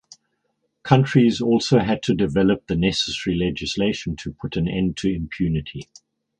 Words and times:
Countries 0.81 1.41
also 1.41 1.77
had 1.77 2.01
to 2.01 2.15
develop 2.15 2.65
the 2.65 2.75
necessary 2.75 3.35
legislation 3.35 4.15
to 4.15 4.33
put 4.33 4.57
an 4.57 4.67
end 4.67 4.97
to 4.97 5.13
impunity. 5.13 5.89